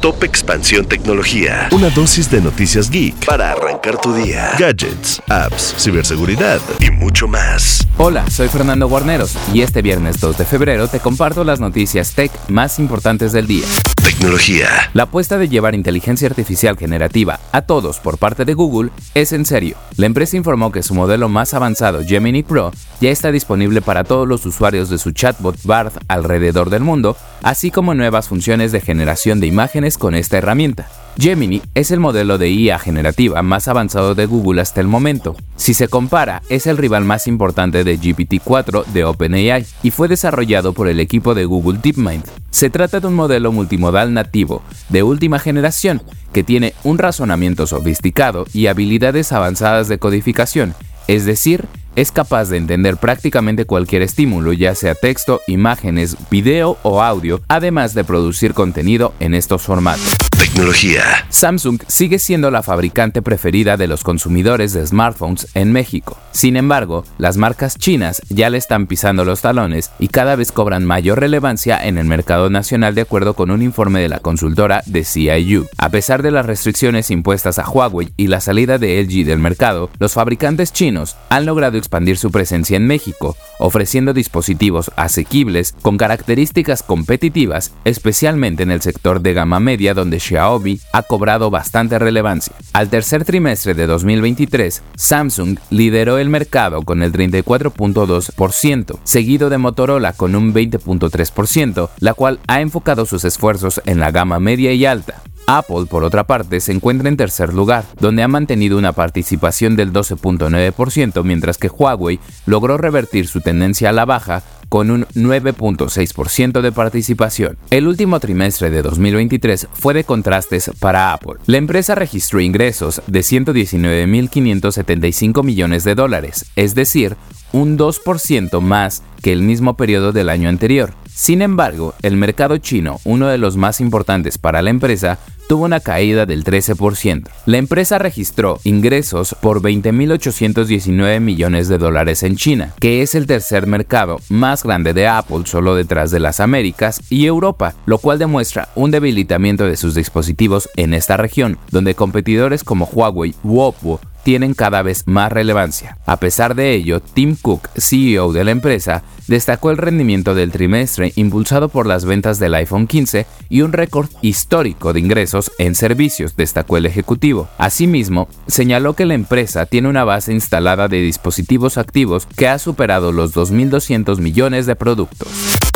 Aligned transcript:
Top 0.00 0.24
Expansión 0.24 0.86
Tecnología. 0.86 1.68
Una 1.72 1.90
dosis 1.90 2.30
de 2.30 2.40
noticias 2.40 2.90
geek 2.90 3.26
para 3.26 3.52
arrancar 3.52 3.98
tu 3.98 4.14
día. 4.14 4.52
Gadgets, 4.58 5.20
apps, 5.28 5.74
ciberseguridad 5.76 6.58
y 6.80 6.90
mucho 6.90 7.28
más. 7.28 7.86
Hola, 7.98 8.28
soy 8.30 8.48
Fernando 8.48 8.88
Guarneros 8.88 9.34
y 9.52 9.60
este 9.60 9.82
viernes 9.82 10.18
2 10.18 10.38
de 10.38 10.44
febrero 10.46 10.88
te 10.88 11.00
comparto 11.00 11.44
las 11.44 11.60
noticias 11.60 12.14
tech 12.14 12.32
más 12.48 12.78
importantes 12.78 13.32
del 13.32 13.46
día. 13.46 13.66
Tecnología. 14.04 14.68
La 14.94 15.02
apuesta 15.02 15.36
de 15.36 15.48
llevar 15.48 15.74
inteligencia 15.74 16.26
artificial 16.26 16.78
generativa 16.78 17.38
a 17.52 17.62
todos 17.62 17.98
por 17.98 18.16
parte 18.16 18.46
de 18.46 18.54
Google 18.54 18.90
es 19.14 19.32
en 19.32 19.44
serio. 19.44 19.76
La 19.96 20.06
empresa 20.06 20.38
informó 20.38 20.72
que 20.72 20.82
su 20.82 20.94
modelo 20.94 21.28
más 21.28 21.52
avanzado, 21.52 22.02
Gemini 22.02 22.42
Pro, 22.42 22.72
ya 23.00 23.10
está 23.10 23.30
disponible 23.30 23.82
para 23.82 24.04
todos 24.04 24.26
los 24.26 24.46
usuarios 24.46 24.88
de 24.88 24.96
su 24.96 25.12
chatbot 25.12 25.62
Bard 25.64 25.92
alrededor 26.08 26.70
del 26.70 26.82
mundo, 26.82 27.16
así 27.42 27.70
como 27.70 27.94
nuevas 27.94 28.28
funciones 28.28 28.72
de 28.72 28.80
generación 28.80 29.38
de 29.38 29.48
imágenes 29.48 29.98
con 29.98 30.14
esta 30.14 30.38
herramienta. 30.38 30.88
Gemini 31.18 31.60
es 31.74 31.90
el 31.90 32.00
modelo 32.00 32.38
de 32.38 32.50
IA 32.50 32.78
generativa 32.78 33.42
más 33.42 33.68
avanzado 33.68 34.14
de 34.14 34.26
Google 34.26 34.60
hasta 34.60 34.80
el 34.80 34.86
momento. 34.86 35.36
Si 35.56 35.74
se 35.74 35.88
compara, 35.88 36.42
es 36.48 36.66
el 36.66 36.76
rival 36.76 37.04
más 37.04 37.26
importante 37.26 37.84
de 37.84 37.98
GPT-4 37.98 38.86
de 38.86 39.04
OpenAI 39.04 39.66
y 39.82 39.90
fue 39.90 40.08
desarrollado 40.08 40.72
por 40.72 40.88
el 40.88 41.00
equipo 41.00 41.34
de 41.34 41.44
Google 41.44 41.78
DeepMind. 41.82 42.24
Se 42.50 42.70
trata 42.70 43.00
de 43.00 43.06
un 43.06 43.14
modelo 43.14 43.52
multimodal 43.52 44.14
nativo 44.14 44.62
de 44.88 45.02
última 45.02 45.38
generación 45.38 46.02
que 46.32 46.44
tiene 46.44 46.74
un 46.84 46.98
razonamiento 46.98 47.66
sofisticado 47.66 48.46
y 48.52 48.66
habilidades 48.66 49.32
avanzadas 49.32 49.88
de 49.88 49.98
codificación, 49.98 50.74
es 51.06 51.24
decir, 51.24 51.66
es 51.96 52.12
capaz 52.12 52.48
de 52.48 52.56
entender 52.56 52.96
prácticamente 52.96 53.64
cualquier 53.64 54.02
estímulo, 54.02 54.52
ya 54.52 54.74
sea 54.74 54.94
texto, 54.94 55.40
imágenes, 55.46 56.16
video 56.30 56.78
o 56.82 57.02
audio, 57.02 57.40
además 57.48 57.94
de 57.94 58.04
producir 58.04 58.54
contenido 58.54 59.12
en 59.20 59.34
estos 59.34 59.62
formatos. 59.62 60.16
Tecnología. 60.38 61.02
Samsung 61.28 61.80
sigue 61.86 62.18
siendo 62.18 62.50
la 62.50 62.62
fabricante 62.62 63.20
preferida 63.22 63.76
de 63.76 63.86
los 63.86 64.02
consumidores 64.02 64.72
de 64.72 64.86
smartphones 64.86 65.48
en 65.54 65.70
México. 65.72 66.16
Sin 66.32 66.56
embargo, 66.56 67.04
las 67.18 67.36
marcas 67.36 67.76
chinas 67.76 68.22
ya 68.30 68.48
le 68.48 68.58
están 68.58 68.86
pisando 68.86 69.24
los 69.24 69.42
talones 69.42 69.90
y 69.98 70.08
cada 70.08 70.36
vez 70.36 70.52
cobran 70.52 70.84
mayor 70.84 71.20
relevancia 71.20 71.78
en 71.84 71.98
el 71.98 72.06
mercado 72.06 72.48
nacional 72.48 72.94
de 72.94 73.02
acuerdo 73.02 73.34
con 73.34 73.50
un 73.50 73.62
informe 73.62 74.00
de 74.00 74.08
la 74.08 74.20
consultora 74.20 74.82
de 74.86 75.04
CIU. 75.04 75.66
A 75.76 75.90
pesar 75.90 76.22
de 76.22 76.30
las 76.30 76.46
restricciones 76.46 77.10
impuestas 77.10 77.58
a 77.58 77.68
Huawei 77.68 78.12
y 78.16 78.28
la 78.28 78.40
salida 78.40 78.78
de 78.78 79.02
LG 79.02 79.26
del 79.26 79.38
mercado, 79.38 79.90
los 79.98 80.14
fabricantes 80.14 80.72
chinos 80.72 81.16
han 81.28 81.46
logrado 81.46 81.76
expandir 81.80 82.16
su 82.16 82.30
presencia 82.30 82.76
en 82.76 82.86
México, 82.86 83.36
ofreciendo 83.58 84.12
dispositivos 84.12 84.92
asequibles 84.94 85.74
con 85.82 85.96
características 85.96 86.84
competitivas, 86.84 87.72
especialmente 87.84 88.62
en 88.62 88.70
el 88.70 88.80
sector 88.80 89.20
de 89.20 89.34
gama 89.34 89.58
media 89.58 89.94
donde 89.94 90.20
Xiaomi 90.20 90.78
ha 90.92 91.02
cobrado 91.02 91.50
bastante 91.50 91.98
relevancia. 91.98 92.54
Al 92.72 92.88
tercer 92.88 93.24
trimestre 93.24 93.74
de 93.74 93.86
2023, 93.86 94.82
Samsung 94.94 95.58
lideró 95.70 96.18
el 96.18 96.28
mercado 96.28 96.82
con 96.82 97.02
el 97.02 97.12
34.2%, 97.12 98.98
seguido 99.02 99.50
de 99.50 99.58
Motorola 99.58 100.12
con 100.12 100.36
un 100.36 100.54
20.3%, 100.54 101.90
la 101.98 102.14
cual 102.14 102.38
ha 102.46 102.60
enfocado 102.60 103.06
sus 103.06 103.24
esfuerzos 103.24 103.80
en 103.86 104.00
la 104.00 104.10
gama 104.10 104.38
media 104.38 104.72
y 104.72 104.86
alta. 104.86 105.22
Apple, 105.58 105.86
por 105.88 106.04
otra 106.04 106.24
parte, 106.24 106.60
se 106.60 106.72
encuentra 106.72 107.08
en 107.08 107.16
tercer 107.16 107.54
lugar, 107.54 107.84
donde 107.98 108.22
ha 108.22 108.28
mantenido 108.28 108.78
una 108.78 108.92
participación 108.92 109.76
del 109.76 109.92
12.9%, 109.92 111.24
mientras 111.24 111.58
que 111.58 111.68
Huawei 111.68 112.20
logró 112.46 112.78
revertir 112.78 113.26
su 113.26 113.40
tendencia 113.40 113.90
a 113.90 113.92
la 113.92 114.04
baja 114.04 114.42
con 114.70 114.90
un 114.92 115.04
9.6% 115.06 116.60
de 116.60 116.72
participación. 116.72 117.58
El 117.70 117.88
último 117.88 118.20
trimestre 118.20 118.70
de 118.70 118.82
2023 118.82 119.66
fue 119.72 119.94
de 119.94 120.04
contrastes 120.04 120.70
para 120.78 121.12
Apple. 121.12 121.40
La 121.46 121.56
empresa 121.58 121.96
registró 121.96 122.40
ingresos 122.40 123.02
de 123.08 123.20
119.575 123.20 125.42
millones 125.42 125.82
de 125.84 125.96
dólares, 125.96 126.46
es 126.54 126.76
decir, 126.76 127.16
un 127.52 127.76
2% 127.76 128.60
más 128.60 129.02
que 129.22 129.32
el 129.32 129.42
mismo 129.42 129.76
periodo 129.76 130.12
del 130.12 130.28
año 130.28 130.48
anterior. 130.48 130.92
Sin 131.12 131.42
embargo, 131.42 131.94
el 132.02 132.16
mercado 132.16 132.58
chino, 132.58 133.00
uno 133.04 133.26
de 133.26 133.38
los 133.38 133.56
más 133.56 133.80
importantes 133.80 134.38
para 134.38 134.62
la 134.62 134.70
empresa, 134.70 135.18
tuvo 135.50 135.64
una 135.64 135.80
caída 135.80 136.26
del 136.26 136.44
13%. 136.44 137.28
La 137.44 137.58
empresa 137.58 137.98
registró 137.98 138.60
ingresos 138.62 139.34
por 139.40 139.60
20.819 139.60 141.18
millones 141.18 141.66
de 141.66 141.76
dólares 141.76 142.22
en 142.22 142.36
China, 142.36 142.72
que 142.78 143.02
es 143.02 143.16
el 143.16 143.26
tercer 143.26 143.66
mercado 143.66 144.20
más 144.28 144.62
grande 144.62 144.94
de 144.94 145.08
Apple 145.08 145.42
solo 145.46 145.74
detrás 145.74 146.12
de 146.12 146.20
las 146.20 146.38
Américas 146.38 147.02
y 147.10 147.26
Europa, 147.26 147.74
lo 147.84 147.98
cual 147.98 148.20
demuestra 148.20 148.68
un 148.76 148.92
debilitamiento 148.92 149.66
de 149.66 149.76
sus 149.76 149.96
dispositivos 149.96 150.68
en 150.76 150.94
esta 150.94 151.16
región, 151.16 151.58
donde 151.72 151.96
competidores 151.96 152.62
como 152.62 152.84
Huawei 152.84 153.34
u 153.42 153.58
Oppo 153.58 153.98
tienen 154.22 154.54
cada 154.54 154.82
vez 154.82 155.06
más 155.06 155.32
relevancia. 155.32 155.98
A 156.06 156.18
pesar 156.18 156.54
de 156.54 156.72
ello, 156.74 157.00
Tim 157.00 157.36
Cook, 157.36 157.68
CEO 157.76 158.32
de 158.32 158.44
la 158.44 158.50
empresa, 158.50 159.02
destacó 159.26 159.70
el 159.70 159.76
rendimiento 159.76 160.34
del 160.34 160.50
trimestre 160.50 161.12
impulsado 161.16 161.68
por 161.68 161.86
las 161.86 162.04
ventas 162.04 162.38
del 162.38 162.54
iPhone 162.54 162.86
15 162.86 163.26
y 163.48 163.62
un 163.62 163.72
récord 163.72 164.08
histórico 164.22 164.92
de 164.92 165.00
ingresos 165.00 165.52
en 165.58 165.74
servicios, 165.74 166.36
destacó 166.36 166.76
el 166.76 166.86
ejecutivo. 166.86 167.48
Asimismo, 167.56 168.28
señaló 168.46 168.94
que 168.94 169.06
la 169.06 169.14
empresa 169.14 169.66
tiene 169.66 169.88
una 169.88 170.04
base 170.04 170.32
instalada 170.32 170.88
de 170.88 171.00
dispositivos 171.00 171.78
activos 171.78 172.26
que 172.36 172.48
ha 172.48 172.58
superado 172.58 173.12
los 173.12 173.34
2.200 173.34 174.18
millones 174.18 174.66
de 174.66 174.76
productos. 174.76 175.28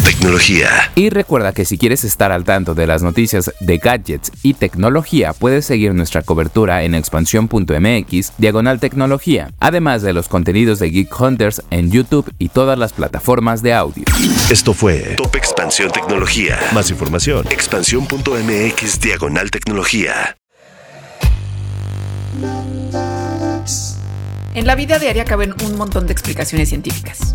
Tecnología. 0.05 0.69
Y 0.95 1.09
recuerda 1.09 1.53
que 1.53 1.65
si 1.65 1.79
quieres 1.79 2.05
estar 2.05 2.31
al 2.31 2.45
tanto 2.45 2.75
de 2.75 2.87
las 2.87 3.03
noticias 3.03 3.53
de 3.61 3.79
gadgets 3.79 4.31
y 4.43 4.55
tecnología, 4.55 5.33
puedes 5.33 5.65
seguir 5.65 5.95
nuestra 5.95 6.23
cobertura 6.23 6.83
en 6.85 6.95
expansión.mx, 6.95 8.33
diagonal 8.39 8.81
tecnología, 8.81 9.53
además 9.61 10.03
de 10.03 10.13
los 10.13 10.29
contenidos 10.29 10.79
de 10.79 10.91
Geek 10.91 11.21
Hunters 11.21 11.63
en 11.71 11.91
YouTube 11.91 12.31
y 12.39 12.51
todas 12.51 12.79
las 12.79 12.93
plataformas 12.93 13.63
de 13.63 13.73
audio. 13.73 14.05
Esto 14.51 14.75
fue 14.75 15.15
Top 15.17 15.35
Expansión 15.37 15.91
Tecnología. 15.91 16.59
Más 16.73 16.91
información. 16.91 17.47
Expansión.mx, 17.51 19.01
diagonal 19.01 19.51
tecnología. 19.51 20.37
En 24.55 24.67
la 24.67 24.75
vida 24.75 24.99
diaria 24.99 25.25
caben 25.25 25.55
un 25.65 25.77
montón 25.77 26.07
de 26.07 26.13
explicaciones 26.13 26.69
científicas. 26.69 27.35